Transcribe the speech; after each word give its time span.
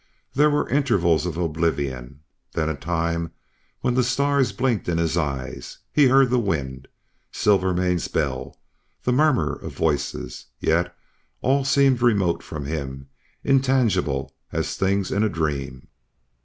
There 0.33 0.49
were 0.49 0.67
intervals 0.67 1.27
of 1.27 1.37
oblivion, 1.37 2.21
then 2.53 2.69
a 2.69 2.75
time 2.75 3.33
when 3.81 3.93
the 3.93 4.03
stars 4.03 4.51
blinked 4.51 4.89
in 4.89 4.97
his 4.97 5.15
eyes; 5.15 5.77
he 5.93 6.07
heard 6.07 6.31
the 6.31 6.39
wind, 6.39 6.87
Silvermane's 7.31 8.07
bell, 8.07 8.57
the 9.03 9.11
murmur 9.13 9.53
of 9.53 9.73
voices, 9.75 10.47
yet 10.59 10.95
all 11.41 11.63
seemed 11.63 12.01
remote 12.01 12.41
from 12.41 12.65
him, 12.65 13.09
intangible 13.43 14.33
as 14.51 14.75
things 14.75 15.11
in 15.11 15.21
a 15.23 15.29
dream. 15.29 15.87